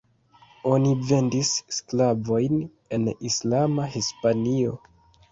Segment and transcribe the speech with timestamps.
[0.67, 2.55] Oni vendis sklavojn
[2.97, 4.73] al islama Hispanio.